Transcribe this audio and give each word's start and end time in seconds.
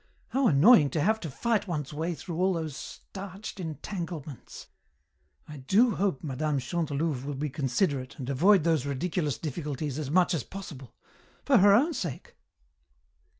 How 0.29 0.47
annoying 0.47 0.89
to 0.97 0.99
have 1.01 1.19
to 1.19 1.29
fight 1.29 1.67
one's 1.67 1.93
way 1.93 2.15
through 2.15 2.39
all 2.41 2.53
those 2.53 2.75
starched 2.75 3.59
entanglements! 3.59 4.65
I 5.47 5.57
do 5.57 5.93
hope 5.93 6.23
Mme. 6.23 6.57
Chantelouve 6.57 7.23
will 7.23 7.35
be 7.35 7.51
considerate 7.51 8.17
and 8.17 8.27
avoid 8.27 8.63
those 8.63 8.87
ridiculous 8.87 9.37
difficulties 9.37 9.99
as 9.99 10.09
much 10.09 10.33
as 10.33 10.43
possible 10.43 10.95
for 11.45 11.59
her 11.59 11.75
own 11.75 11.93
sake." 11.93 12.35